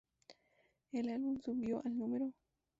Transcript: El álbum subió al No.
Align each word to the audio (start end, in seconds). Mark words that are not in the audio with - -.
El 0.93 1.09
álbum 1.09 1.37
subió 1.39 1.83
al 1.85 1.95
No. 1.95 2.33